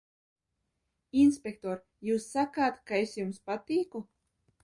Inspektor, 1.23 1.83
jūs 2.09 2.25
sakāt, 2.37 2.81
ka 2.91 2.97
es 3.03 3.15
jums 3.21 3.39
patīku? 3.51 4.05